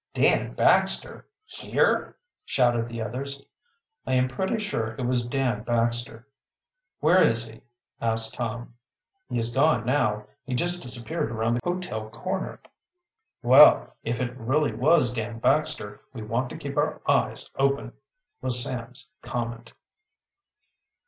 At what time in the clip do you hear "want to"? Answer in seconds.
16.23-16.57